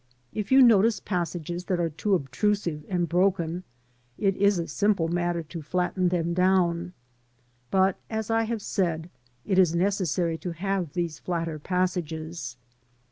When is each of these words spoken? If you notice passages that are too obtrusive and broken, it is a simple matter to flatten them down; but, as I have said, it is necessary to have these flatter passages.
If 0.33 0.51
you 0.51 0.63
notice 0.63 0.99
passages 0.99 1.65
that 1.65 1.79
are 1.79 1.91
too 1.91 2.15
obtrusive 2.15 2.83
and 2.89 3.07
broken, 3.07 3.63
it 4.17 4.35
is 4.35 4.57
a 4.57 4.67
simple 4.67 5.07
matter 5.07 5.43
to 5.43 5.61
flatten 5.61 6.07
them 6.09 6.33
down; 6.33 6.93
but, 7.69 7.97
as 8.09 8.31
I 8.31 8.45
have 8.45 8.63
said, 8.63 9.11
it 9.45 9.59
is 9.59 9.75
necessary 9.75 10.39
to 10.39 10.53
have 10.53 10.93
these 10.93 11.19
flatter 11.19 11.59
passages. 11.59 12.57